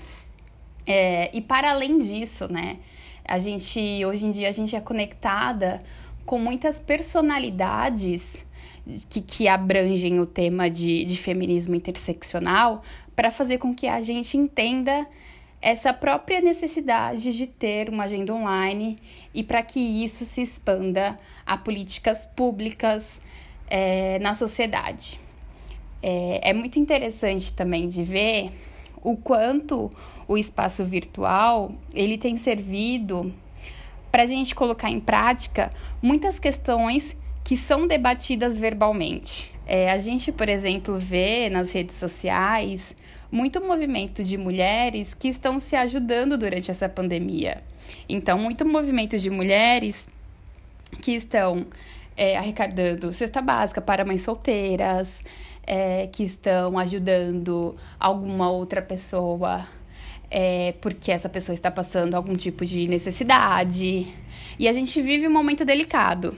É, 0.85 1.35
e 1.35 1.41
para 1.41 1.71
além 1.71 1.97
disso, 1.97 2.51
né, 2.51 2.77
a 3.25 3.37
gente 3.37 4.03
hoje 4.05 4.25
em 4.25 4.31
dia 4.31 4.49
a 4.49 4.51
gente 4.51 4.75
é 4.75 4.81
conectada 4.81 5.79
com 6.25 6.39
muitas 6.39 6.79
personalidades 6.79 8.45
que, 9.09 9.21
que 9.21 9.47
abrangem 9.47 10.19
o 10.19 10.25
tema 10.25 10.69
de, 10.69 11.05
de 11.05 11.17
feminismo 11.17 11.75
interseccional 11.75 12.83
para 13.19 13.31
fazer 13.31 13.57
com 13.57 13.75
que 13.75 13.85
a 13.85 14.01
gente 14.01 14.37
entenda 14.37 15.05
essa 15.61 15.91
própria 15.91 16.39
necessidade 16.39 17.35
de 17.35 17.47
ter 17.47 17.89
uma 17.89 18.05
agenda 18.05 18.33
online 18.33 18.97
e 19.33 19.43
para 19.43 19.61
que 19.61 19.77
isso 19.77 20.25
se 20.25 20.41
expanda 20.41 21.17
a 21.45 21.57
políticas 21.57 22.25
públicas 22.25 23.21
é, 23.69 24.19
na 24.19 24.33
sociedade. 24.33 25.19
É, 26.01 26.51
é 26.51 26.53
muito 26.53 26.79
interessante 26.79 27.51
também 27.51 27.89
de 27.89 28.05
ver 28.05 28.51
o 29.03 29.17
quanto 29.17 29.89
o 30.25 30.37
espaço 30.37 30.85
virtual 30.85 31.73
ele 31.93 32.17
tem 32.17 32.37
servido 32.37 33.33
para 34.09 34.23
a 34.23 34.27
gente 34.27 34.55
colocar 34.55 34.89
em 34.89 35.01
prática 35.01 35.69
muitas 36.01 36.39
questões 36.39 37.17
que 37.43 37.57
são 37.57 37.85
debatidas 37.85 38.57
verbalmente. 38.57 39.58
É, 39.71 39.91
a 39.91 39.99
gente, 39.99 40.31
por 40.31 40.49
exemplo, 40.49 40.97
vê 40.97 41.47
nas 41.47 41.71
redes 41.71 41.95
sociais 41.95 42.95
muito 43.31 43.61
movimento 43.61 44.23
de 44.23 44.35
mulheres 44.35 45.13
que 45.13 45.27
estão 45.27 45.59
se 45.59 45.75
ajudando 45.75 46.35
durante 46.35 46.71
essa 46.71 46.89
pandemia. 46.89 47.61
Então, 48.09 48.39
muito 48.39 48.67
movimento 48.67 49.15
de 49.19 49.29
mulheres 49.29 50.09
que 51.03 51.11
estão 51.11 51.67
é, 52.17 52.35
arrecadando 52.35 53.13
cesta 53.13 53.43
básica 53.43 53.79
para 53.79 54.03
mães 54.03 54.23
solteiras, 54.23 55.23
é, 55.67 56.07
que 56.07 56.23
estão 56.23 56.75
ajudando 56.79 57.75
alguma 57.99 58.49
outra 58.49 58.81
pessoa 58.81 59.67
é, 60.31 60.73
porque 60.81 61.11
essa 61.11 61.29
pessoa 61.29 61.53
está 61.53 61.69
passando 61.69 62.15
algum 62.15 62.35
tipo 62.35 62.65
de 62.65 62.87
necessidade. 62.87 64.07
E 64.57 64.67
a 64.67 64.73
gente 64.73 64.99
vive 64.99 65.27
um 65.27 65.31
momento 65.31 65.63
delicado. 65.63 66.35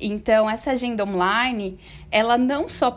Então, 0.00 0.48
essa 0.48 0.72
agenda 0.72 1.04
online, 1.04 1.78
ela 2.10 2.36
não 2.36 2.68
só 2.68 2.94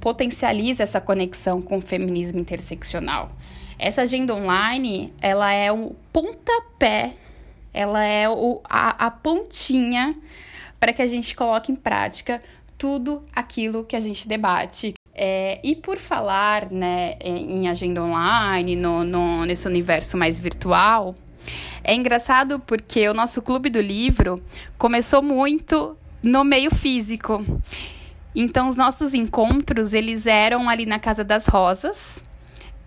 potencializa 0.00 0.82
essa 0.82 1.00
conexão 1.00 1.60
com 1.60 1.78
o 1.78 1.80
feminismo 1.80 2.38
interseccional. 2.38 3.32
Essa 3.78 4.02
agenda 4.02 4.34
online, 4.34 5.12
ela 5.20 5.52
é 5.52 5.70
um 5.70 5.92
pontapé, 6.12 7.14
ela 7.72 8.02
é 8.02 8.28
o, 8.28 8.60
a, 8.64 9.06
a 9.06 9.10
pontinha 9.10 10.16
para 10.80 10.92
que 10.92 11.02
a 11.02 11.06
gente 11.06 11.34
coloque 11.36 11.70
em 11.70 11.76
prática 11.76 12.42
tudo 12.76 13.24
aquilo 13.34 13.84
que 13.84 13.94
a 13.94 14.00
gente 14.00 14.26
debate. 14.26 14.94
É, 15.14 15.60
e 15.64 15.74
por 15.74 15.98
falar 15.98 16.70
né, 16.70 17.16
em 17.20 17.68
agenda 17.68 18.02
online, 18.02 18.76
no, 18.76 19.04
no, 19.04 19.44
nesse 19.44 19.66
universo 19.66 20.16
mais 20.16 20.38
virtual, 20.38 21.14
é 21.82 21.94
engraçado 21.94 22.60
porque 22.60 23.08
o 23.08 23.14
nosso 23.14 23.42
clube 23.42 23.70
do 23.70 23.80
livro 23.80 24.42
começou 24.76 25.22
muito 25.22 25.96
no 26.22 26.44
meio 26.44 26.74
físico. 26.74 27.44
Então, 28.34 28.68
os 28.68 28.76
nossos 28.76 29.14
encontros, 29.14 29.92
eles 29.92 30.26
eram 30.26 30.68
ali 30.68 30.86
na 30.86 30.98
Casa 30.98 31.24
das 31.24 31.46
Rosas, 31.46 32.20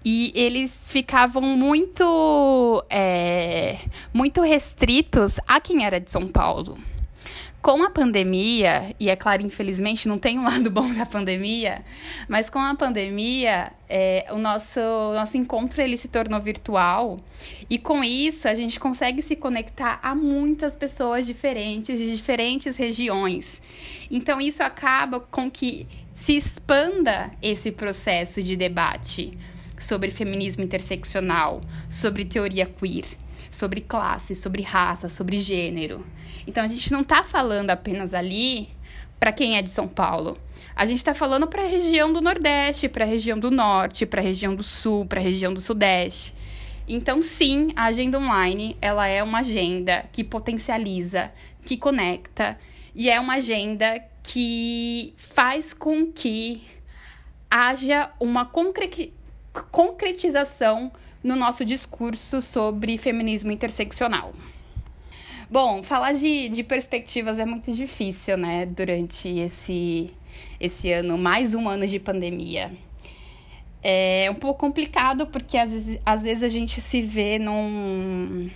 e 0.03 0.31
eles 0.33 0.73
ficavam 0.85 1.43
muito, 1.43 2.83
é, 2.89 3.77
muito 4.13 4.41
restritos 4.41 5.39
a 5.47 5.59
quem 5.59 5.85
era 5.85 5.99
de 5.99 6.11
São 6.11 6.27
Paulo. 6.27 6.77
Com 7.61 7.83
a 7.83 7.91
pandemia, 7.91 8.95
e 8.99 9.07
é 9.09 9.15
claro, 9.15 9.43
infelizmente 9.43 10.07
não 10.07 10.17
tem 10.17 10.39
um 10.39 10.43
lado 10.45 10.69
bom 10.71 10.91
da 10.93 11.05
pandemia, 11.05 11.83
mas 12.27 12.49
com 12.49 12.59
a 12.59 12.73
pandemia, 12.73 13.71
é, 13.87 14.25
o 14.31 14.37
nosso, 14.37 14.79
nosso 14.79 15.37
encontro 15.37 15.81
ele 15.81 15.95
se 15.95 16.07
tornou 16.07 16.41
virtual 16.41 17.17
e 17.69 17.77
com 17.77 18.03
isso 18.03 18.47
a 18.47 18.55
gente 18.55 18.79
consegue 18.79 19.21
se 19.21 19.35
conectar 19.35 19.99
a 20.01 20.15
muitas 20.15 20.75
pessoas 20.75 21.25
diferentes, 21.25 21.99
de 21.99 22.15
diferentes 22.15 22.75
regiões. 22.77 23.61
Então 24.09 24.41
isso 24.41 24.63
acaba 24.63 25.19
com 25.19 25.49
que 25.49 25.87
se 26.15 26.35
expanda 26.35 27.31
esse 27.41 27.71
processo 27.71 28.41
de 28.41 28.55
debate 28.55 29.37
sobre 29.77 30.09
feminismo 30.11 30.63
interseccional, 30.63 31.61
sobre 31.89 32.25
teoria 32.25 32.65
queer 32.65 33.05
sobre 33.51 33.81
classe, 33.81 34.35
sobre 34.35 34.63
raça, 34.63 35.09
sobre 35.09 35.37
gênero. 35.37 36.05
Então 36.47 36.63
a 36.63 36.67
gente 36.67 36.91
não 36.91 37.01
está 37.01 37.23
falando 37.23 37.69
apenas 37.69 38.13
ali 38.13 38.69
para 39.19 39.31
quem 39.31 39.57
é 39.57 39.61
de 39.61 39.69
São 39.69 39.87
Paulo. 39.87 40.37
A 40.75 40.85
gente 40.85 40.97
está 40.97 41.13
falando 41.13 41.45
para 41.45 41.63
a 41.63 41.67
região 41.67 42.11
do 42.11 42.21
Nordeste, 42.21 42.89
para 42.89 43.03
a 43.03 43.07
região 43.07 43.37
do 43.37 43.51
Norte, 43.51 44.05
para 44.05 44.21
a 44.21 44.23
região 44.23 44.55
do 44.55 44.63
Sul, 44.63 45.05
para 45.05 45.19
a 45.19 45.23
região 45.23 45.53
do 45.53 45.61
Sudeste. 45.61 46.33
Então, 46.87 47.21
sim, 47.21 47.71
a 47.75 47.85
agenda 47.85 48.17
online 48.17 48.75
ela 48.81 49.05
é 49.07 49.21
uma 49.21 49.39
agenda 49.39 50.05
que 50.11 50.23
potencializa, 50.23 51.31
que 51.63 51.77
conecta 51.77 52.57
e 52.95 53.09
é 53.09 53.19
uma 53.19 53.35
agenda 53.35 54.01
que 54.23 55.13
faz 55.17 55.73
com 55.73 56.11
que 56.11 56.63
haja 57.49 58.11
uma 58.19 58.45
concretização 59.71 60.91
no 61.23 61.35
nosso 61.35 61.63
discurso 61.63 62.41
sobre 62.41 62.97
feminismo 62.97 63.51
interseccional. 63.51 64.33
Bom, 65.49 65.83
falar 65.83 66.13
de, 66.13 66.47
de 66.47 66.63
perspectivas 66.63 67.37
é 67.37 67.45
muito 67.45 67.73
difícil, 67.73 68.37
né, 68.37 68.65
durante 68.65 69.27
esse, 69.27 70.09
esse 70.59 70.91
ano, 70.91 71.17
mais 71.17 71.53
um 71.53 71.67
ano 71.67 71.85
de 71.85 71.99
pandemia. 71.99 72.71
É 73.83 74.29
um 74.31 74.35
pouco 74.35 74.59
complicado 74.59 75.27
porque 75.27 75.57
às 75.57 75.71
vezes, 75.71 75.99
às 76.05 76.23
vezes 76.23 76.43
a 76.43 76.49
gente 76.49 76.79
se 76.79 77.01
vê 77.01 77.37
num. 77.37 78.49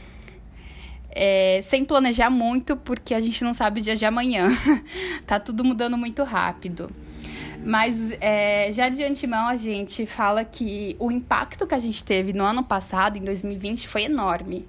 É, 1.09 1.61
sem 1.63 1.83
planejar 1.83 2.29
muito, 2.29 2.75
porque 2.77 3.13
a 3.13 3.19
gente 3.19 3.43
não 3.43 3.53
sabe 3.53 3.79
o 3.79 3.83
dia 3.83 3.95
de 3.95 4.05
amanhã. 4.05 4.49
tá 5.27 5.39
tudo 5.39 5.63
mudando 5.63 5.97
muito 5.97 6.23
rápido. 6.23 6.89
Mas 7.65 8.15
é, 8.21 8.71
já 8.71 8.89
de 8.89 9.03
antemão 9.03 9.47
a 9.47 9.57
gente 9.57 10.05
fala 10.05 10.45
que 10.45 10.95
o 10.99 11.11
impacto 11.11 11.65
que 11.65 11.73
a 11.73 11.79
gente 11.79 12.03
teve 12.03 12.31
no 12.31 12.43
ano 12.43 12.63
passado, 12.63 13.17
em 13.17 13.21
2020, 13.21 13.87
foi 13.87 14.03
enorme. 14.03 14.67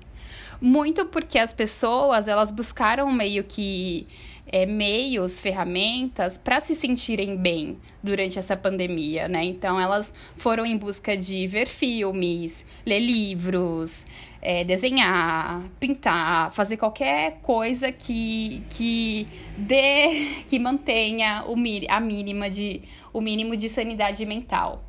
Muito 0.59 1.05
porque 1.05 1.39
as 1.39 1.53
pessoas 1.53 2.27
elas 2.27 2.51
buscaram 2.51 3.13
meio 3.13 3.45
que 3.45 4.09
é, 4.47 4.65
meios, 4.65 5.39
ferramentas 5.39 6.39
para 6.39 6.59
se 6.61 6.75
sentirem 6.75 7.37
bem 7.37 7.77
durante 8.03 8.39
essa 8.39 8.57
pandemia, 8.57 9.29
né? 9.29 9.45
Então 9.45 9.79
elas 9.79 10.15
foram 10.37 10.65
em 10.65 10.79
busca 10.79 11.17
de 11.17 11.47
ver 11.47 11.67
filmes, 11.67 12.65
ler 12.87 13.01
livros, 13.01 14.07
é, 14.47 14.63
desenhar, 14.63 15.61
pintar, 15.81 16.53
fazer 16.53 16.77
qualquer 16.77 17.41
coisa 17.43 17.91
que, 17.91 18.63
que 18.71 19.27
dê, 19.59 20.37
que 20.47 20.57
mantenha 20.57 21.43
o, 21.49 21.57
a 21.89 21.99
mínima 21.99 22.49
de, 22.49 22.83
o 23.13 23.21
mínimo 23.21 23.57
de 23.57 23.69
sanidade 23.69 24.25
mental. 24.25 24.85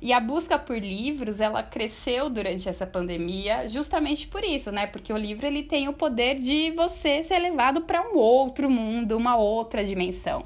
E 0.00 0.12
a 0.12 0.20
busca 0.20 0.58
por 0.58 0.78
livros, 0.78 1.40
ela 1.40 1.62
cresceu 1.62 2.28
durante 2.28 2.68
essa 2.68 2.86
pandemia 2.86 3.66
justamente 3.66 4.28
por 4.28 4.44
isso, 4.44 4.70
né? 4.70 4.86
Porque 4.86 5.10
o 5.10 5.16
livro 5.16 5.46
ele 5.46 5.62
tem 5.62 5.88
o 5.88 5.94
poder 5.94 6.38
de 6.38 6.70
você 6.72 7.22
ser 7.22 7.38
levado 7.38 7.80
para 7.80 8.02
um 8.02 8.16
outro 8.16 8.70
mundo, 8.70 9.16
uma 9.16 9.36
outra 9.36 9.82
dimensão. 9.82 10.42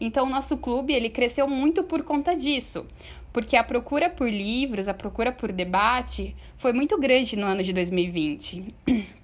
Então, 0.00 0.26
o 0.26 0.30
nosso 0.30 0.58
clube, 0.58 0.92
ele 0.92 1.08
cresceu 1.08 1.46
muito 1.46 1.84
por 1.84 2.02
conta 2.02 2.34
disso 2.34 2.84
porque 3.32 3.56
a 3.56 3.64
procura 3.64 4.08
por 4.10 4.28
livros, 4.28 4.88
a 4.88 4.94
procura 4.94 5.32
por 5.32 5.52
debate 5.52 6.34
foi 6.56 6.72
muito 6.72 6.98
grande 6.98 7.36
no 7.36 7.46
ano 7.46 7.62
de 7.62 7.72
2020. 7.72 8.74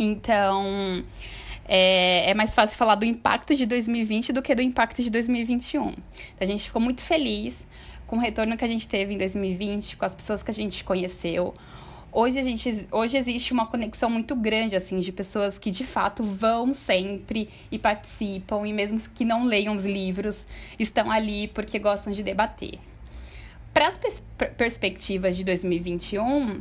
Então, 0.00 1.04
é, 1.66 2.30
é, 2.30 2.34
mais 2.34 2.54
fácil 2.54 2.78
falar 2.78 2.94
do 2.94 3.04
impacto 3.04 3.52
de 3.52 3.66
2020 3.66 4.32
do 4.32 4.40
que 4.40 4.54
do 4.54 4.62
impacto 4.62 5.02
de 5.02 5.10
2021. 5.10 5.88
Então, 5.88 5.96
a 6.38 6.44
gente 6.44 6.66
ficou 6.66 6.80
muito 6.80 7.02
feliz 7.02 7.66
com 8.06 8.14
o 8.14 8.20
retorno 8.20 8.56
que 8.56 8.64
a 8.64 8.68
gente 8.68 8.86
teve 8.86 9.12
em 9.12 9.18
2020, 9.18 9.96
com 9.96 10.04
as 10.04 10.14
pessoas 10.14 10.40
que 10.40 10.52
a 10.52 10.54
gente 10.54 10.84
conheceu. 10.84 11.52
Hoje, 12.10 12.38
a 12.38 12.42
gente, 12.42 12.86
hoje 12.90 13.18
existe 13.18 13.52
uma 13.52 13.66
conexão 13.66 14.08
muito 14.08 14.34
grande, 14.34 14.74
assim, 14.74 14.98
de 14.98 15.12
pessoas 15.12 15.58
que 15.58 15.70
de 15.70 15.84
fato 15.84 16.22
vão 16.22 16.72
sempre 16.72 17.50
e 17.70 17.78
participam, 17.78 18.66
e 18.66 18.72
mesmo 18.72 18.98
que 19.14 19.24
não 19.24 19.44
leiam 19.44 19.76
os 19.76 19.84
livros, 19.84 20.46
estão 20.78 21.10
ali 21.10 21.48
porque 21.48 21.78
gostam 21.78 22.12
de 22.12 22.22
debater. 22.22 22.78
Para 23.78 23.86
as 23.86 23.96
pers 23.96 24.24
perspectivas 24.56 25.36
de 25.36 25.44
2021, 25.44 26.60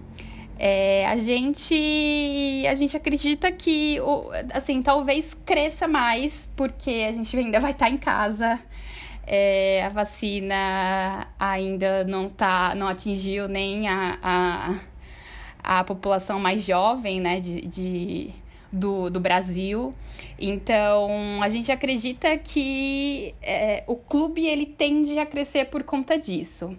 é, 0.60 1.08
a 1.08 1.18
gente 1.18 2.64
a 2.70 2.76
gente 2.76 2.96
acredita 2.96 3.52
que 3.52 3.98
assim 4.54 4.84
talvez 4.84 5.36
cresça 5.44 5.88
mais 5.88 6.48
porque 6.56 7.08
a 7.10 7.12
gente 7.12 7.36
ainda 7.36 7.60
vai 7.60 7.72
estar 7.72 7.90
em 7.90 7.98
casa 7.98 8.60
é, 9.26 9.84
a 9.84 9.90
vacina 9.90 11.28
ainda 11.40 12.04
não 12.04 12.30
tá 12.30 12.76
não 12.76 12.88
atingiu 12.88 13.48
nem 13.48 13.88
a, 13.88 14.20
a, 14.22 15.80
a 15.80 15.84
população 15.84 16.40
mais 16.40 16.64
jovem 16.64 17.20
né 17.20 17.40
de, 17.40 17.62
de 17.62 18.32
do, 18.72 19.10
do 19.10 19.20
Brasil. 19.20 19.94
Então, 20.38 21.42
a 21.42 21.50
gente 21.50 21.72
acredita 21.72 22.38
que 22.38 23.34
é, 23.42 23.84
o 23.88 23.96
clube 23.96 24.46
ele 24.46 24.66
tende 24.66 25.18
a 25.18 25.26
crescer 25.26 25.66
por 25.66 25.84
conta 25.84 26.20
disso. 26.20 26.78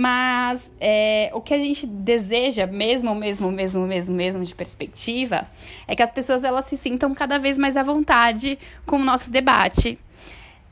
Mas 0.00 0.70
é, 0.80 1.28
o 1.34 1.40
que 1.40 1.52
a 1.52 1.58
gente 1.58 1.84
deseja, 1.84 2.68
mesmo, 2.68 3.12
mesmo, 3.16 3.50
mesmo, 3.50 3.84
mesmo, 3.84 4.14
mesmo 4.14 4.44
de 4.44 4.54
perspectiva, 4.54 5.44
é 5.88 5.96
que 5.96 6.02
as 6.04 6.12
pessoas 6.12 6.44
elas 6.44 6.66
se 6.66 6.76
sintam 6.76 7.12
cada 7.12 7.36
vez 7.36 7.58
mais 7.58 7.76
à 7.76 7.82
vontade 7.82 8.60
com 8.86 8.94
o 8.94 9.04
nosso 9.04 9.28
debate. 9.28 9.98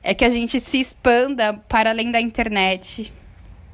É 0.01 0.15
que 0.15 0.25
a 0.25 0.31
gente 0.31 0.61
se 0.61 0.79
expanda 0.79 1.55
para 1.55 1.91
além 1.91 2.13
da 2.13 2.21
internet. 2.21 3.13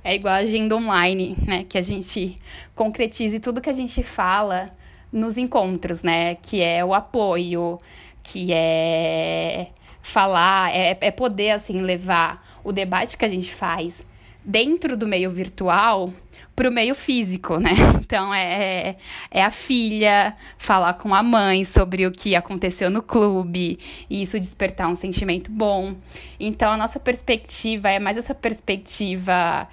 É 0.03 0.15
igual 0.15 0.37
a 0.37 0.39
agenda 0.39 0.75
online, 0.75 1.37
né? 1.47 1.67
Que 1.69 1.77
a 1.77 1.83
gente 1.83 2.39
concretize 2.75 3.39
tudo 3.39 3.61
que 3.61 3.69
a 3.69 3.75
gente 3.75 4.03
fala 4.03 4.75
nos 5.13 5.37
encontros, 5.37 6.03
né? 6.03 6.37
Que 6.37 6.63
é 6.63 6.83
o 6.83 6.95
apoio, 6.95 7.79
que 8.23 8.55
é 8.55 9.69
falar, 10.01 10.75
é, 10.75 10.97
é 10.99 11.11
poder, 11.11 11.51
assim, 11.51 11.83
levar 11.83 12.43
o 12.65 12.73
debate 12.73 13.19
que 13.19 13.25
a 13.27 13.29
gente 13.29 13.53
faz 13.53 14.11
dentro 14.45 14.97
do 14.97 15.07
meio 15.07 15.31
virtual 15.31 16.13
para 16.55 16.69
o 16.69 16.73
meio 16.73 16.95
físico, 16.95 17.59
né? 17.59 17.71
Então 18.13 18.35
é, 18.35 18.97
é 19.31 19.43
a 19.43 19.51
filha 19.51 20.37
falar 20.59 20.95
com 20.95 21.15
a 21.15 21.23
mãe 21.23 21.65
sobre 21.65 22.07
o 22.07 22.13
que 22.13 22.37
aconteceu 22.37 22.91
no 22.91 23.01
clube 23.01 23.79
e 24.11 24.21
isso 24.23 24.39
despertar 24.39 24.89
um 24.89 24.95
sentimento 24.95 25.51
bom. 25.51 25.95
Então 26.39 26.71
a 26.71 26.77
nossa 26.77 27.01
perspectiva 27.01 27.89
é 27.89 27.99
mais 27.99 28.19
essa 28.19 28.35
perspectiva 28.35 29.67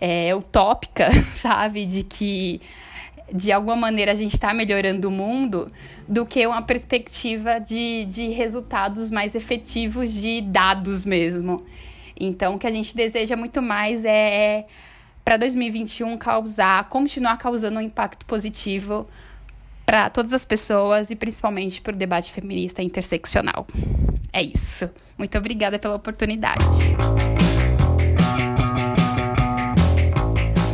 é, 0.00 0.34
utópica, 0.34 1.08
sabe? 1.34 1.86
De 1.86 2.02
que 2.02 2.60
de 3.32 3.52
alguma 3.52 3.76
maneira 3.76 4.12
a 4.12 4.14
gente 4.14 4.34
está 4.34 4.52
melhorando 4.52 5.08
o 5.08 5.10
mundo 5.10 5.68
do 6.06 6.26
que 6.26 6.46
uma 6.46 6.62
perspectiva 6.62 7.58
de, 7.58 8.04
de 8.06 8.28
resultados 8.28 9.10
mais 9.10 9.34
efetivos 9.34 10.12
de 10.12 10.40
dados 10.40 11.06
mesmo. 11.06 11.64
Então, 12.18 12.54
o 12.54 12.58
que 12.58 12.66
a 12.66 12.70
gente 12.70 12.96
deseja 12.96 13.36
muito 13.36 13.60
mais 13.60 14.04
é 14.04 14.66
para 15.24 15.36
2021 15.36 16.16
causar, 16.18 16.88
continuar 16.88 17.38
causando 17.38 17.78
um 17.78 17.82
impacto 17.82 18.26
positivo 18.26 19.08
para 19.86 20.10
todas 20.10 20.32
as 20.32 20.44
pessoas 20.44 21.10
e 21.10 21.16
principalmente 21.16 21.80
para 21.80 21.94
o 21.94 21.96
debate 21.96 22.32
feminista 22.32 22.82
interseccional. 22.82 23.66
É 24.32 24.42
isso. 24.42 24.88
Muito 25.16 25.36
obrigada 25.38 25.78
pela 25.78 25.94
oportunidade. 25.94 26.64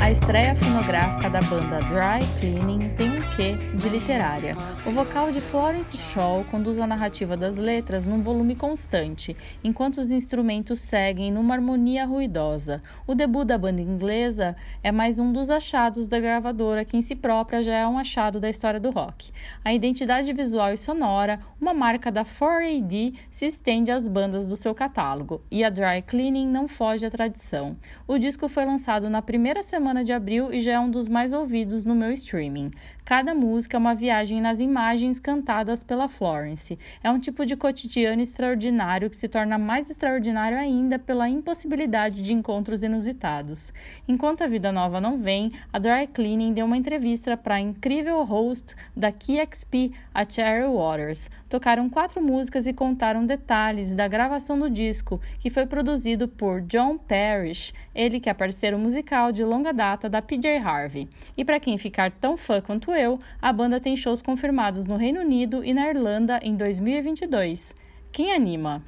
A 0.01 0.11
estreia 0.11 0.57
fonográfica 0.57 1.31
da 1.31 1.41
banda 1.43 1.79
Dry 1.81 2.27
Cleaning 2.41 2.89
tem 2.97 3.11
um 3.11 3.20
quê 3.37 3.57
de 3.75 3.89
literária. 3.89 4.57
O 4.87 4.91
vocal 4.91 5.33
de 5.33 5.41
Florence 5.41 5.97
Shaw 5.97 6.45
conduz 6.51 6.79
a 6.79 6.87
narrativa 6.87 7.37
das 7.37 7.57
letras 7.57 8.07
num 8.07 8.23
volume 8.23 8.57
constante, 8.57 9.37
enquanto 9.63 9.99
os 9.99 10.11
instrumentos 10.11 10.81
seguem 10.81 11.31
numa 11.31 11.55
harmonia 11.55 12.05
ruidosa. 12.05 12.83
O 13.07 13.15
debut 13.15 13.47
da 13.47 13.57
banda 13.57 13.81
inglesa 13.81 14.57
é 14.83 14.91
mais 14.91 15.19
um 15.19 15.33
dos 15.33 15.49
achados 15.51 16.09
da 16.09 16.19
gravadora, 16.19 16.85
que 16.85 16.97
em 16.97 17.03
si 17.03 17.15
própria 17.15 17.63
já 17.63 17.75
é 17.75 17.87
um 17.87 17.99
achado 17.99 18.41
da 18.41 18.51
história 18.51 18.81
do 18.81 18.91
rock. 18.91 19.31
A 19.65 19.73
identidade 19.73 20.33
visual 20.33 20.73
e 20.73 20.77
sonora, 20.77 21.39
uma 21.61 21.73
marca 21.73 22.11
da 22.11 22.25
4AD, 22.25 23.15
se 23.31 23.47
estende 23.47 23.91
às 23.91 24.09
bandas 24.09 24.45
do 24.45 24.57
seu 24.57 24.75
catálogo, 24.75 25.41
e 25.51 25.63
a 25.63 25.71
Dry 25.71 26.03
Cleaning 26.07 26.49
não 26.49 26.67
foge 26.67 27.07
à 27.07 27.11
tradição. 27.11 27.77
O 28.09 28.19
disco 28.19 28.49
foi 28.49 28.65
lançado 28.65 29.09
na 29.09 29.23
primeira 29.23 29.63
semana 29.63 30.03
de 30.03 30.13
abril 30.13 30.53
e 30.53 30.61
já 30.61 30.73
é 30.73 30.81
um 30.81 30.91
dos 30.91 31.09
mais 31.09 31.33
ouvidos 31.33 31.85
no 31.85 31.95
meu 31.95 32.11
streaming. 32.13 32.71
Cada 33.05 33.20
música 33.35 33.77
é 33.77 33.79
uma 33.79 33.95
viagem 33.95 34.41
nas 34.41 34.61
imagens 34.61 35.21
cantadas 35.21 35.85
pela 35.85 36.09
Florence. 36.09 36.79
É 37.03 37.11
um 37.11 37.21
tipo 37.21 37.45
de 37.45 37.55
cotidiano 37.55 38.23
extraordinário 38.23 39.11
que 39.11 39.17
se 39.17 39.29
torna 39.29 39.59
mais 39.59 39.91
extraordinário 39.91 40.59
ainda 40.59 40.99
pela 40.99 41.29
impossibilidade 41.29 42.23
de 42.23 42.33
encontros 42.33 42.83
inusitados. 42.83 43.73
Enquanto 44.09 44.43
a 44.43 44.47
vida 44.47 44.73
nova 44.73 45.01
não 45.01 45.19
vem, 45.19 45.51
a 45.73 45.79
Dry 45.79 46.07
Cleaning 46.07 46.55
deu 46.55 46.65
uma 46.65 46.77
entrevista 46.77 47.37
para 47.37 47.57
a 47.57 47.61
incrível 47.61 48.25
host 48.25 48.75
da 48.97 49.13
KXP, 49.13 49.93
a 50.15 50.29
Cherry 50.29 50.67
Waters. 50.67 51.29
Tocaram 51.51 51.91
quatro 51.91 52.23
músicas 52.23 52.65
e 52.69 52.73
contaram 52.73 53.27
detalhes 53.27 53.93
da 53.93 54.07
gravação 54.07 54.57
do 54.57 54.71
disco, 54.71 55.21
que 55.41 55.51
foi 55.51 55.67
produzido 55.67 56.29
por 56.29 56.61
John 56.61 56.97
Parrish, 56.97 57.73
ele 57.93 58.21
que 58.21 58.31
é 58.31 58.35
parceiro 58.35 58.79
musical 58.79 59.33
de 59.33 59.43
longa 59.43 59.73
data 59.73 60.09
da 60.09 60.23
PJ 60.23 60.59
Harvey. 60.59 61.09
E 61.37 61.45
para 61.45 61.59
quem 61.59 61.77
ficar 61.77 62.13
tão 62.13 62.37
fã 62.37 62.61
quanto 62.61 62.93
eu, 62.93 63.19
a 63.43 63.53
banda 63.53 63.81
tem 63.81 63.97
shows 63.97 64.23
confirmados 64.23 64.87
no 64.87 64.97
Reino 64.97 65.23
Unido 65.23 65.65
e 65.65 65.75
na 65.75 65.89
Irlanda 65.89 66.39
em 66.41 66.55
2022. 66.55 67.75
Quem 68.13 68.33
anima? 68.33 68.85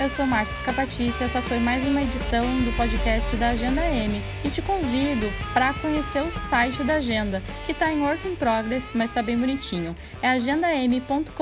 Eu 0.00 0.08
sou 0.08 0.24
Márcia 0.24 0.54
Scapatício 0.54 1.22
e 1.22 1.24
essa 1.24 1.42
foi 1.42 1.58
mais 1.58 1.84
uma 1.84 2.00
edição 2.00 2.44
do 2.62 2.76
podcast 2.76 3.34
da 3.36 3.48
Agenda 3.48 3.84
M. 3.84 4.22
E 4.44 4.50
te 4.50 4.62
convido 4.62 5.26
para 5.52 5.74
conhecer 5.74 6.22
o 6.22 6.30
site 6.30 6.84
da 6.84 6.94
Agenda, 6.94 7.42
que 7.66 7.72
está 7.72 7.92
em 7.92 8.00
work 8.00 8.28
in 8.28 8.36
progress, 8.36 8.92
mas 8.94 9.10
está 9.10 9.22
bem 9.22 9.36
bonitinho. 9.36 9.96
É 10.22 10.28
agendam.com.br. 10.28 11.32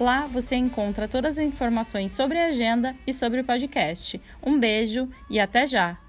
Lá 0.00 0.24
você 0.24 0.56
encontra 0.56 1.06
todas 1.06 1.36
as 1.36 1.44
informações 1.44 2.12
sobre 2.12 2.38
a 2.38 2.46
agenda 2.46 2.96
e 3.06 3.12
sobre 3.12 3.42
o 3.42 3.44
podcast. 3.44 4.18
Um 4.42 4.58
beijo 4.58 5.06
e 5.28 5.38
até 5.38 5.66
já! 5.66 6.03